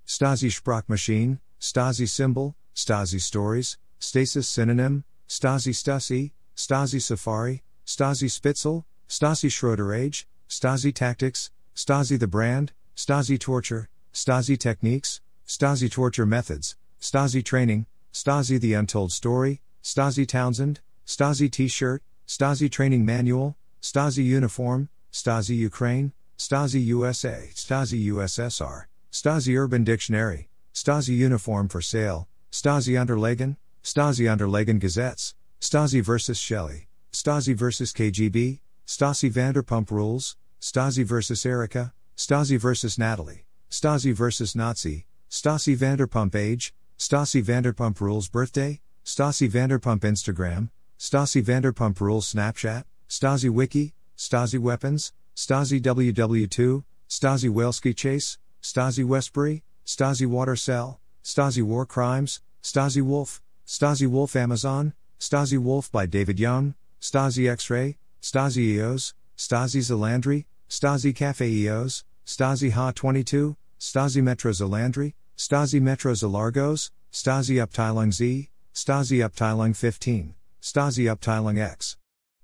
Stasi 0.08 0.50
Sprachmaschine, 0.50 1.40
Stasi 1.60 2.08
Symbol, 2.08 2.56
Stasi 2.74 3.20
Stories, 3.20 3.78
Stasis 4.00 4.48
Synonym, 4.48 5.04
Stasi 5.28 5.74
Stasi, 5.74 6.32
Stasi 6.56 7.02
Safari, 7.02 7.64
Stasi 7.86 8.30
Spitzel, 8.30 8.84
Stasi 9.08 9.52
Schroeder 9.52 9.94
Age, 9.94 10.28
Stasi 10.50 10.94
Tactics, 10.94 11.52
Stasi 11.76 12.20
the 12.20 12.28
Brand, 12.28 12.72
Stasi 12.96 13.40
Torture, 13.40 13.90
Stasi 14.14 14.58
Techniques, 14.58 15.22
Stasi 15.48 15.92
Torture 15.92 16.26
Methods, 16.26 16.76
Stasi 17.00 17.44
Training, 17.44 17.86
Stasi 18.14 18.60
The 18.60 18.74
Untold 18.74 19.12
Story, 19.12 19.62
Stasi 19.84 20.28
Townsend, 20.28 20.80
Stasi 21.06 21.52
T 21.52 21.68
shirt, 21.68 22.02
Stasi 22.28 22.72
Training 22.72 23.06
Manual, 23.06 23.56
Stasi 23.82 24.24
Uniform, 24.26 24.90
Stasi 25.12 25.56
Ukraine, 25.56 26.14
Stasi 26.38 26.84
USA, 26.86 27.50
Stasi 27.54 28.06
USSR, 28.08 28.86
Stasi 29.12 29.58
Urban 29.58 29.84
Dictionary, 29.84 30.50
Stasi 30.74 31.16
Uniform 31.16 31.68
for 31.68 31.82
Sale, 31.82 32.28
Stasi 32.52 32.94
Unterlagen, 32.94 33.58
Stasi 33.84 34.26
Unterlagen 34.26 34.80
Gazettes, 34.80 35.36
Stasi 35.62 36.02
vs. 36.02 36.38
Shelley, 36.38 36.88
Stasi 37.16 37.56
vs. 37.56 37.94
KGB, 37.94 38.60
Stasi 38.86 39.32
Vanderpump 39.32 39.90
Rules, 39.90 40.36
Stasi 40.60 41.06
vs. 41.06 41.46
Erica, 41.46 41.94
Stasi 42.18 42.60
vs. 42.60 43.00
Natalie, 43.00 43.46
Stasi 43.72 44.14
vs. 44.14 44.54
Nazi, 44.54 45.06
Stasi 45.32 45.78
Vanderpump 45.78 46.36
Age, 46.36 46.74
Stasi 47.00 47.42
Vanderpump 47.42 48.02
Rules 48.02 48.28
Birthday, 48.28 48.82
Stasi 49.06 49.50
Vanderpump 49.50 50.02
Instagram, 50.02 50.70
Stasi 51.00 51.42
Vanderpump 51.42 52.02
Rules 52.02 52.34
Snapchat, 52.34 52.84
Stasi 53.08 53.50
Wiki, 53.50 53.94
Stasi 54.18 54.60
Weapons, 54.60 55.14
Stasi 55.38 55.82
WW2, 55.82 56.84
Stasi 57.10 57.50
Whaleski 57.50 57.96
Chase, 57.96 58.38
Stasi 58.62 59.06
Westbury, 59.06 59.64
Stasi 59.86 60.28
Water 60.28 60.58
Cell, 60.58 61.00
Stasi 61.24 61.64
War 61.64 61.86
Crimes, 61.86 62.42
Stasi 62.62 63.02
Wolf, 63.02 63.42
Stasi 63.66 64.06
Wolf 64.06 64.36
Amazon, 64.36 64.92
Stasi 65.18 65.58
Wolf 65.58 65.90
by 65.94 66.06
David 66.06 66.42
Young, 66.42 66.76
Stasi 67.06 67.48
X 67.52 67.70
Ray, 67.70 67.98
Stasi 68.20 68.78
EOS, 68.78 69.14
Stasi 69.38 69.80
Zalandri, 69.80 70.46
Stasi 70.68 71.16
Cafe 71.16 71.46
EOS, 71.46 72.04
Stasi 72.26 72.72
Ha 72.72 72.92
22, 72.94 73.56
Stasi 73.80 74.24
Metro 74.24 74.52
Zalandri, 74.52 75.14
Stasi 75.38 75.80
Metro 75.80 76.14
Zalargos, 76.14 76.90
Stasi 77.14 77.64
Abteilung 77.64 78.12
Z, 78.12 78.50
Stasi 78.74 79.24
Abteilung 79.24 79.76
15, 79.76 80.34
Stasi 80.64 81.06
Abteilung 81.06 81.60
X. 81.60 81.96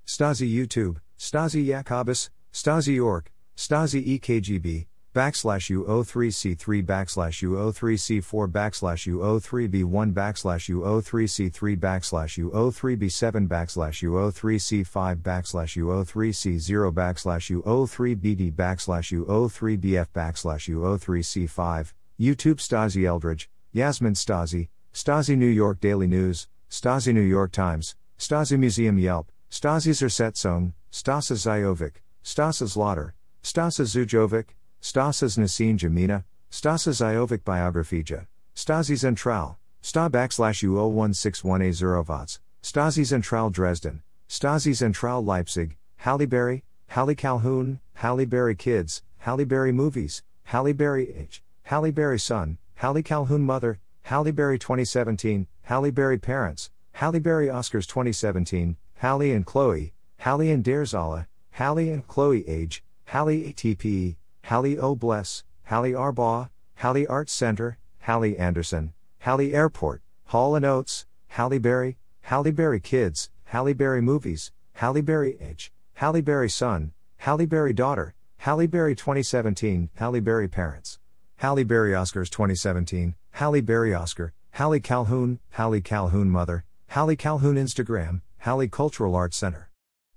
Stasi 0.06 0.48
YouTube, 0.54 1.00
Stasi 1.18 1.66
Jacobus, 1.66 2.30
Stasi 2.54 3.04
Org, 3.04 3.32
Stasi 3.58 4.20
EKGB, 4.20 4.86
backslash 5.14 5.70
U03C3 5.70 6.86
backslash 6.86 7.44
U03C4 7.44 8.50
backslash 8.50 9.08
U03B1 9.12 10.14
backslash 10.14 10.70
U03C3 10.70 11.78
backslash 11.78 12.40
U03B7 12.40 13.48
backslash 13.48 14.04
U03C5 14.10 15.22
backslash 15.22 15.76
U03C0 15.78 16.94
backslash 16.94 17.62
U03BD 17.62 18.54
backslash 18.54 19.12
U03BF 19.26 20.08
backslash 20.16 20.70
U03C5, 20.70 21.94
YouTube 22.20 22.60
Stasi 22.60 23.06
Eldredge, 23.06 23.50
Yasmin 23.74 24.14
Stasi, 24.14 24.70
Stasi 24.94 25.38
New 25.38 25.46
York 25.46 25.82
Daily 25.82 26.08
News, 26.08 26.48
Stasi 26.70 27.14
New 27.14 27.20
York 27.20 27.52
Times, 27.52 27.96
Stasi 28.18 28.58
Museum 28.58 28.98
Yelp, 28.98 29.30
Stasi 29.50 29.92
Zersetzung, 29.92 30.72
Stasa 30.90 31.36
Zajovic, 31.36 31.96
Stasa 32.24 32.64
Zlotter, 32.64 33.12
Stasa 33.44 33.84
Zujovic, 33.84 34.46
Stasas 34.82 35.38
Nasine 35.38 35.78
Jamina, 35.78 36.24
Stasa 36.52 36.92
Zajovic 36.92 37.44
Biographija, 37.44 38.26
Stasi 38.56 38.96
Zentral, 38.96 39.58
Sta 39.82 40.10
backslash 40.10 40.64
U0161A0 40.68 42.06
Vots, 42.06 42.40
Stasi 42.64 43.04
Zentral 43.04 43.52
Dresden, 43.52 44.02
Stasi 44.28 44.72
Zentral 44.72 45.24
Leipzig, 45.24 45.78
Halle 45.98 46.26
Berry, 46.26 46.64
Halle 46.88 47.16
Calhoun, 47.16 47.80
Halle 47.94 48.26
Berry 48.26 48.56
Kids, 48.56 49.04
Halle 49.20 49.46
Berry 49.46 49.72
Movies, 49.72 50.24
Halle 50.46 50.74
Berry 50.74 51.14
Age, 51.14 51.44
Halle 51.64 51.92
Berry 51.92 52.20
Son, 52.20 52.58
Halle 52.76 53.04
Calhoun 53.04 53.42
Mother, 53.42 53.80
Halle 54.04 54.32
Berry 54.32 54.58
2017, 54.58 55.48
Halle 55.64 55.92
Berry 55.92 56.18
Parents, 56.18 56.72
Halle 56.94 57.20
Berry 57.20 57.48
Oscars 57.48 57.88
2017, 57.88 58.76
Halle 58.96 59.32
and 59.32 59.46
Chloe, 59.46 59.94
Halle 60.18 60.50
and 60.50 60.64
Derzala, 60.64 61.28
Halle 61.52 61.90
and 61.90 62.08
Chloe 62.08 62.48
Age, 62.48 62.84
Halle 63.06 63.54
ATP, 63.54 64.16
Halle 64.44 64.78
O. 64.80 64.96
Bless, 64.96 65.44
Halle 65.64 65.94
Arbaugh, 65.94 66.50
Halle 66.76 67.06
Arts 67.08 67.32
Center, 67.32 67.78
Halle 68.00 68.38
Anderson, 68.38 68.94
Halle 69.20 69.54
Airport, 69.54 70.02
Hall 70.26 70.56
and 70.56 70.66
Oates, 70.66 71.06
Halle 71.30 71.60
Berry, 71.60 71.98
Halle 72.22 72.52
Berry 72.52 72.80
Kids, 72.80 73.30
Halle 73.46 73.74
Berry 73.74 74.02
Movies, 74.02 74.52
Halle 74.74 75.02
Berry 75.02 75.38
Age, 75.40 75.72
Halle 75.94 76.22
Berry 76.22 76.50
Son, 76.50 76.94
Halle 77.18 77.46
Berry 77.46 77.74
Daughter, 77.74 78.16
Halle 78.38 78.68
Berry 78.68 78.96
2017, 78.96 79.90
Halle 79.96 80.20
Berry 80.22 80.48
Parents, 80.48 81.00
Halle 81.38 81.64
Berry 81.64 81.92
Oscars 81.92 82.30
2017, 82.30 83.16
Halle 83.34 83.62
Berry 83.62 83.94
Oscar, 83.94 84.34
Halle 84.52 84.80
Calhoun, 84.80 85.40
Halle 85.52 85.82
Calhoun 85.82 86.30
Mother, 86.30 86.66
Halle 86.88 87.16
Calhoun 87.16 87.56
Instagram, 87.56 88.22
Halle 88.40 88.68
Cultural 88.68 89.16
Arts 89.16 89.38
Center, 89.38 89.70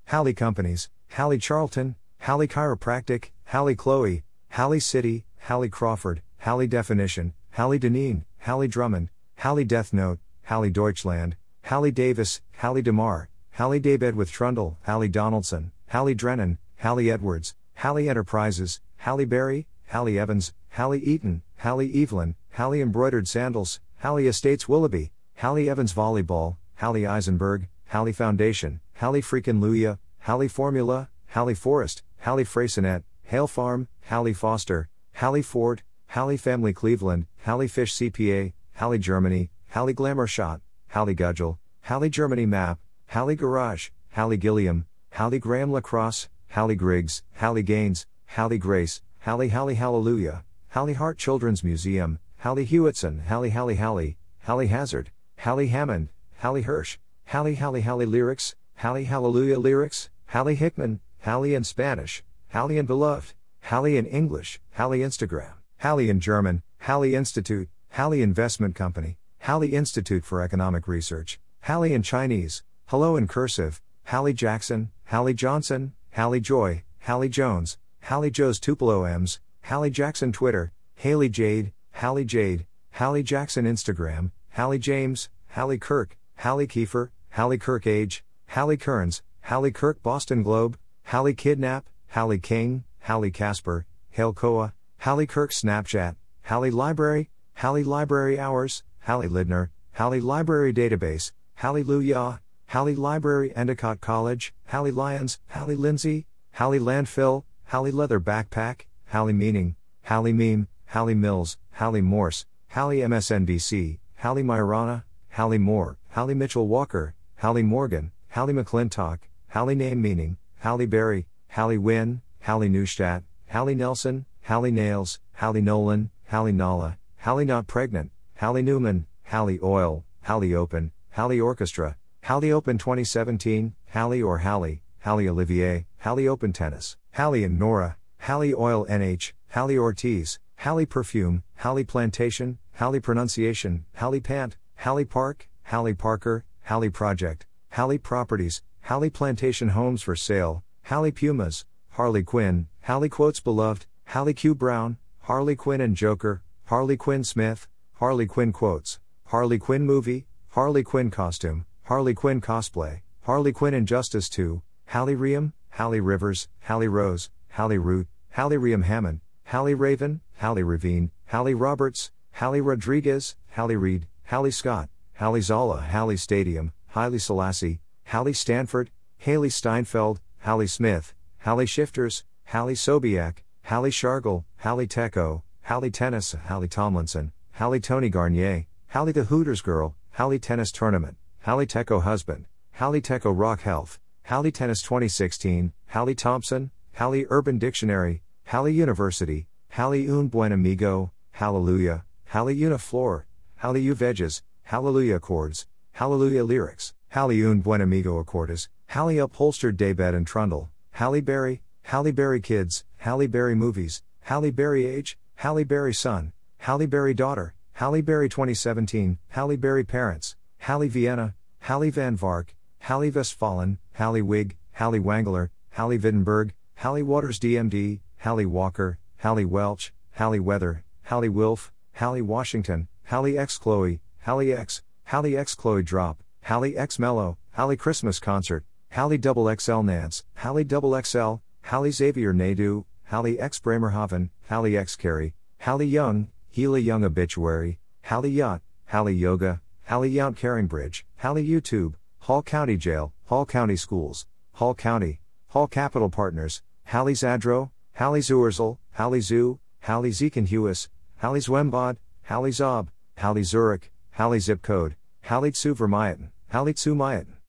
Halle 0.06 0.32
Companies, 0.32 0.88
Halle 1.08 1.38
Charlton, 1.38 1.96
Halle 2.20 2.48
Chiropractic, 2.48 3.30
Halle 3.46 3.74
Chloe, 3.74 4.22
Halle 4.50 4.80
City, 4.80 5.24
Halle 5.38 5.68
Crawford, 5.68 6.22
Halle 6.38 6.66
Definition, 6.66 7.32
Halle 7.50 7.78
Deneen, 7.78 8.24
Halle 8.38 8.68
Drummond, 8.68 9.10
Halle 9.36 9.64
Death 9.64 9.92
Note, 9.92 10.18
Halle 10.42 10.70
Deutschland, 10.70 11.36
Halle 11.62 11.92
Davis, 11.92 12.40
Halle 12.52 12.82
DeMar, 12.82 13.28
Halle 13.52 13.80
Daybed 13.80 14.16
with 14.16 14.30
Trundle, 14.30 14.76
Halle 14.82 15.08
Donaldson, 15.08 15.70
Halle 15.86 16.14
Drennan, 16.14 16.58
Halle 16.76 17.10
Edwards, 17.10 17.54
Halle 17.74 18.08
Enterprises, 18.08 18.80
Halle 18.96 19.26
Berry, 19.26 19.66
Halle 19.86 20.18
Evans, 20.18 20.52
Halle 20.70 20.96
Eaton, 20.96 21.42
Halle 21.56 21.84
Evelyn, 21.84 22.34
Halle 22.50 22.80
Embroidered 22.80 23.28
Sandals, 23.28 23.80
Halle 23.96 24.26
Estates 24.26 24.68
Willoughby, 24.68 25.12
Halle 25.34 25.68
Evans 25.68 25.92
Volleyball, 25.92 26.56
Halle 26.74 27.06
Eisenberg, 27.06 27.68
Halle 27.86 28.12
Foundation, 28.12 28.80
Halle 28.94 29.22
Freakin' 29.22 29.60
Luya, 29.60 29.98
Halle 30.18 30.48
Formula, 30.48 31.08
Halle 31.26 31.54
Forest, 31.54 32.02
Halle 32.18 32.44
Freysonet, 32.44 33.04
Hale 33.26 33.48
Farm, 33.48 33.88
Halle 34.02 34.34
Foster, 34.34 34.88
Halle 35.12 35.42
Ford, 35.42 35.82
Halle 36.08 36.36
Family 36.36 36.72
Cleveland, 36.72 37.26
Halle 37.44 37.68
Fish 37.68 37.94
CPA, 37.94 38.52
Halle 38.74 38.98
Germany, 38.98 39.50
Halle 39.70 39.94
Glamour 39.94 40.26
Shot, 40.26 40.60
Halle 40.88 41.14
Gudgel, 41.14 41.58
Halle 41.82 42.08
Germany 42.10 42.46
Map, 42.46 42.78
Halle 43.06 43.34
Garage, 43.34 43.90
Halle 44.10 44.36
Gilliam, 44.36 44.84
Halle 45.10 45.38
Graham 45.38 45.72
Lacrosse, 45.72 46.28
Halle 46.48 46.76
Griggs, 46.76 47.22
Halle 47.32 47.62
Gaines, 47.62 48.06
Halle 48.26 48.58
Grace, 48.58 49.00
Halle 49.20 49.48
Halle 49.48 49.74
Hallelujah, 49.74 50.44
Halle 50.68 50.94
Hart 50.94 51.16
Children's 51.18 51.64
Museum, 51.64 52.18
Halle 52.36 52.64
Hewitson, 52.64 53.20
Halle 53.20 53.50
Halle 53.50 53.74
Halle, 53.74 54.16
Halle 54.40 54.68
Hazard, 54.68 55.10
Halle 55.38 55.66
Hammond, 55.66 56.08
Halle 56.42 56.62
Hirsch, 56.62 56.98
Halle 57.24 57.54
Halle 57.54 57.80
Halle 57.80 58.06
Lyrics, 58.06 58.54
Halle 58.76 59.04
Hallelujah 59.04 59.58
Lyrics, 59.58 60.10
Halle 60.26 60.54
Hickman, 60.54 61.00
Halle 61.24 61.54
in 61.54 61.64
Spanish, 61.64 62.22
Halle 62.54 62.78
and 62.78 62.86
Beloved, 62.86 63.34
Halle 63.62 63.96
in 63.96 64.06
English, 64.06 64.60
Halle 64.74 64.98
Instagram, 64.98 65.54
Halle 65.78 66.08
in 66.08 66.20
German, 66.20 66.62
Halle 66.78 67.12
Institute, 67.12 67.68
Halle 67.88 68.22
Investment 68.22 68.76
Company, 68.76 69.18
Halle 69.40 69.74
Institute 69.74 70.24
for 70.24 70.40
Economic 70.40 70.86
Research, 70.86 71.40
Halle 71.62 71.90
in 71.92 72.04
Chinese, 72.04 72.62
Hello 72.86 73.16
in 73.16 73.26
Cursive, 73.26 73.82
Halle 74.04 74.32
Jackson, 74.32 74.92
Halle 75.06 75.34
Johnson, 75.34 75.94
Halle 76.12 76.38
Joy, 76.38 76.84
Halle 77.00 77.28
Jones, 77.28 77.76
Halle 78.02 78.30
Joe's 78.30 78.60
Tupelo 78.60 79.02
M's, 79.02 79.40
Halle 79.62 79.90
Jackson 79.90 80.30
Twitter, 80.30 80.72
Haley 80.94 81.28
Jade, 81.30 81.72
Halle 81.90 82.22
Jade, 82.22 82.66
Halle 82.92 83.24
Jackson 83.24 83.64
Instagram, 83.64 84.30
Halle 84.50 84.78
James, 84.78 85.28
Hallie 85.56 85.78
Kirk, 85.78 86.16
Hallie 86.36 86.68
Kiefer, 86.68 87.10
Hallie 87.30 87.58
Kirk 87.58 87.84
Age, 87.84 88.22
Hallie 88.46 88.76
Kearns, 88.76 89.22
Hallie 89.40 89.72
Kirk 89.72 90.00
Boston 90.04 90.44
Globe, 90.44 90.78
Hallie 91.06 91.34
Kidnap, 91.34 91.88
Hallie 92.14 92.38
King, 92.38 92.84
Hallie 93.00 93.32
Casper, 93.32 93.86
Hale 94.10 94.32
Koa, 94.32 94.72
Hallie 95.00 95.26
Kirk 95.26 95.50
Snapchat, 95.50 96.14
Hallie 96.44 96.70
Library, 96.70 97.28
Hallie 97.56 97.82
Library 97.82 98.38
Hours, 98.38 98.84
Hallie 99.00 99.26
Lidner, 99.26 99.70
Hallie 99.94 100.20
Library 100.20 100.72
Database, 100.72 101.32
Hallelujah, 101.54 102.40
Hallie 102.68 102.94
Library 102.94 103.52
Endicott 103.56 104.00
College, 104.00 104.54
Hallie 104.68 104.92
Lyons, 104.92 105.40
Hallie 105.50 105.74
Lindsay, 105.74 106.26
Hallie 106.52 106.78
Landfill, 106.78 107.42
Hallie 107.64 107.90
Leather 107.90 108.20
Backpack, 108.20 108.82
Hallie 109.06 109.32
Meaning, 109.32 109.74
Hallie 110.04 110.32
Meme, 110.32 110.68
Hallie 110.86 111.16
Mills, 111.16 111.58
Hallie 111.72 112.00
Morse, 112.00 112.46
Hallie 112.68 113.00
MSNBC, 113.00 113.98
Hallie 114.18 114.44
Myrana, 114.44 115.02
Hallie 115.30 115.58
Moore, 115.58 115.98
Hallie 116.10 116.34
Mitchell 116.34 116.68
Walker, 116.68 117.16
Hallie 117.38 117.64
Morgan, 117.64 118.12
Hallie 118.30 118.54
McClintock, 118.54 119.18
Hallie 119.48 119.74
Name 119.74 120.00
Meaning, 120.00 120.36
Hallie 120.62 120.86
Berry, 120.86 121.26
Hallie 121.54 121.78
Wynn, 121.78 122.20
Hallie 122.40 122.68
Neustadt, 122.68 123.22
Hallie 123.48 123.76
Nelson, 123.76 124.26
Hallie 124.42 124.72
Nails, 124.72 125.20
Hallie 125.34 125.60
Nolan, 125.60 126.10
Hallie 126.28 126.50
Nala, 126.50 126.98
Hallie 127.18 127.44
Not 127.44 127.68
Pregnant, 127.68 128.10
Hallie 128.34 128.60
Newman, 128.60 129.06
Hallie 129.22 129.60
Oil, 129.62 130.02
Hallie 130.24 130.52
Open, 130.52 130.90
Hallie 131.12 131.40
Orchestra, 131.40 131.96
Hallie 132.24 132.50
Open 132.50 132.76
2017, 132.76 133.72
Hallie 133.90 134.20
or 134.20 134.38
Hallie, 134.38 134.82
Hallie 135.04 135.28
Olivier, 135.28 135.86
Hallie 136.00 136.26
Open 136.26 136.52
Tennis, 136.52 136.96
Hallie 137.12 137.44
and 137.44 137.56
Nora, 137.56 137.98
Hallie 138.18 138.52
Oil 138.52 138.84
NH, 138.86 139.32
Hallie 139.50 139.78
Ortiz, 139.78 140.40
Hallie 140.56 140.86
Perfume, 140.86 141.44
Hallie 141.58 141.84
Plantation, 141.84 142.58
Hallie 142.80 142.98
Pronunciation, 142.98 143.84
Hallie 143.94 144.18
Pant, 144.18 144.56
Hallie 144.78 145.04
Park, 145.04 145.48
Hallie 145.62 145.94
Parker, 145.94 146.44
Hallie 146.64 146.90
Project, 146.90 147.46
Hallie 147.70 147.98
Properties, 147.98 148.60
Hallie 148.80 149.08
Plantation 149.08 149.68
Homes 149.68 150.02
for 150.02 150.16
Sale, 150.16 150.64
Hallie 150.88 151.12
Pumas, 151.12 151.64
Harley 151.92 152.22
Quinn, 152.22 152.68
Halle 152.82 153.08
Quotes 153.08 153.40
Beloved, 153.40 153.86
Halle 154.04 154.34
Q. 154.34 154.54
Brown, 154.54 154.98
Harley 155.20 155.56
Quinn 155.56 155.80
and 155.80 155.96
Joker, 155.96 156.42
Harley 156.66 156.98
Quinn 156.98 157.24
Smith, 157.24 157.66
Harley 157.94 158.26
Quinn 158.26 158.52
Quotes, 158.52 158.98
Harley 159.28 159.58
Quinn 159.58 159.86
Movie, 159.86 160.26
Harley 160.50 160.82
Quinn 160.82 161.10
Costume, 161.10 161.64
Harley 161.84 162.12
Quinn 162.12 162.38
Cosplay, 162.38 163.00
Harley 163.22 163.50
Quinn 163.50 163.72
Injustice 163.72 164.28
2, 164.28 164.60
Halle 164.84 165.16
Riem, 165.16 165.54
Halle 165.70 166.02
Rivers, 166.02 166.48
Halle 166.60 166.90
Rose, 166.90 167.30
Halle 167.48 167.80
Root, 167.80 168.06
Halle 168.28 168.58
Riem 168.58 168.84
Hammond, 168.84 169.22
Halle 169.44 169.74
Raven, 169.74 170.20
Halle 170.34 170.66
Ravine, 170.66 171.10
Halle 171.24 171.54
Roberts, 171.56 172.10
Halle 172.32 172.62
Rodriguez, 172.62 173.36
Halle 173.56 173.78
Reed, 173.78 174.06
Halle 174.24 174.52
Scott, 174.52 174.90
Halle 175.14 175.40
Zala, 175.40 175.80
Halle 175.80 176.18
Stadium, 176.18 176.74
Haile 176.88 177.18
Selassie, 177.18 177.80
Halle 178.04 178.34
Stanford, 178.34 178.90
Hailee 179.24 179.48
Steinfeld, 179.48 180.18
Hallie 180.44 180.66
Smith, 180.66 181.14
Hallie 181.38 181.64
Shifters, 181.64 182.22
Hallie 182.44 182.74
Sobiak, 182.74 183.38
Hallie 183.62 183.90
Shargle, 183.90 184.44
Hallie 184.58 184.86
Tecco, 184.86 185.40
Hallie 185.62 185.90
Tennis, 185.90 186.36
Hallie 186.48 186.68
Tomlinson, 186.68 187.32
Hallie 187.52 187.80
Tony 187.80 188.10
Garnier, 188.10 188.66
Hallie 188.88 189.12
the 189.12 189.24
Hooters 189.24 189.62
Girl, 189.62 189.94
Hallie 190.18 190.38
Tennis 190.38 190.70
Tournament, 190.70 191.16
Hallie 191.46 191.64
Tecco 191.66 192.02
Husband, 192.02 192.44
Hallie 192.72 193.00
Tecco 193.00 193.32
Rock 193.34 193.62
Health, 193.62 193.98
Hallie 194.26 194.52
Tennis 194.52 194.82
2016, 194.82 195.72
Hallie 195.86 196.14
Thompson, 196.14 196.70
Hallie 196.96 197.24
Urban 197.30 197.56
Dictionary, 197.58 198.22
Hallie 198.44 198.74
University, 198.74 199.46
Hallie 199.70 200.06
Un 200.10 200.28
Buen 200.28 200.52
Amigo, 200.52 201.10
Hallelujah, 201.30 202.04
Hallie 202.26 202.60
Uniflor, 202.60 203.22
Hallie 203.56 203.80
U 203.80 203.94
Veges, 203.94 204.42
Hallelujah 204.64 205.14
Accords, 205.14 205.64
Hallelujah 205.92 206.44
Lyrics, 206.44 206.92
Hallie 207.12 207.42
Un 207.42 207.60
Buen 207.60 207.80
Amigo 207.80 208.22
Accordes, 208.22 208.68
Hallie 208.94 209.18
Upholstered 209.18 209.76
Daybed 209.76 210.14
and 210.14 210.24
Trundle, 210.24 210.70
Halle 210.92 211.20
Berry, 211.20 211.62
Halle 211.82 212.12
Berry 212.12 212.40
Kids, 212.40 212.84
Halle 212.98 213.26
Berry 213.26 213.56
Movies, 213.56 214.02
Halle 214.20 214.52
Berry 214.52 214.86
Age, 214.86 215.18
Halle 215.34 215.64
Berry 215.64 215.92
Son, 215.92 216.32
Halle 216.58 216.86
Berry 216.86 217.12
Daughter, 217.12 217.54
Halle 217.72 218.02
Berry 218.02 218.28
2017, 218.28 219.18
Halle 219.30 219.56
Berry 219.56 219.82
Parents, 219.82 220.36
Halle 220.58 220.88
Vienna, 220.88 221.34
Halle 221.58 221.90
Van 221.90 222.14
Vark, 222.14 222.54
Halle 222.78 223.10
Westfalen, 223.10 223.78
Halle 223.94 224.22
Wig, 224.22 224.56
Halle 224.72 225.00
Wangler, 225.00 225.50
Halle 225.70 225.98
Wittenberg, 225.98 226.52
Halle 226.76 227.02
Waters 227.04 227.40
DMD, 227.40 227.98
Halle 228.18 228.46
Walker, 228.46 228.98
Halle 229.16 229.44
Welch, 229.44 229.92
Halle 230.12 230.40
Weather, 230.40 230.84
Halle 231.02 231.30
Wilf, 231.30 231.72
Halle 231.94 232.22
Washington, 232.22 232.86
Halle 233.04 233.36
X 233.36 233.58
Chloe, 233.58 234.00
Halle 234.20 234.52
X, 234.52 234.82
Halle 235.04 235.36
X 235.36 235.56
Chloe 235.56 235.82
Drop, 235.82 236.22
Halle 236.42 236.76
X 236.76 236.98
Mellow, 237.00 237.36
Halle 237.52 237.76
Christmas 237.76 238.20
Concert, 238.20 238.64
Halle 238.94 239.18
XL 239.18 239.82
Nance, 239.82 240.22
Halle 240.36 240.62
XL, 240.62 241.40
Halle 241.62 241.90
Xavier 241.90 242.32
Nadu, 242.32 242.84
Halle 243.02 243.36
X 243.40 243.58
Bremerhaven, 243.58 244.30
Halle 244.48 244.76
X 244.76 244.94
Carey, 244.94 245.34
Halle 245.58 245.82
Young, 245.82 246.28
Healy 246.52 246.80
Young 246.80 247.02
Obituary, 247.02 247.78
Halle 248.02 248.28
Yacht, 248.28 248.60
Halle 248.84 249.10
Yoga, 249.10 249.60
Halle 249.82 250.06
Yount 250.06 250.36
Caringbridge, 250.36 251.02
Halle 251.16 251.42
YouTube, 251.42 251.94
Hall 252.20 252.40
County 252.40 252.76
Jail, 252.76 253.12
Hall 253.24 253.44
County 253.44 253.74
Schools, 253.74 254.26
Hall 254.52 254.76
County, 254.76 255.18
Hall 255.48 255.66
Capital 255.66 256.08
Partners, 256.08 256.62
Halle 256.84 257.14
Zadro, 257.14 257.72
Halle 257.94 258.20
Zuerzel, 258.20 258.78
Halle 258.92 259.20
Zoo, 259.20 259.58
Halle 259.80 260.12
Zekenhuis, 260.12 260.86
Halle 261.16 261.40
Zwembad, 261.40 261.96
Halle 262.22 262.52
Zob, 262.52 262.86
Halle 263.16 263.42
Zurich, 263.42 263.90
Halle 264.12 264.38
Zip 264.38 264.62
Code, 264.62 264.94
Halle 265.22 265.50
Tsu 265.50 265.74
Vermaeten, 265.74 266.28
Halle 266.52 266.72
Tsu. 266.72 267.34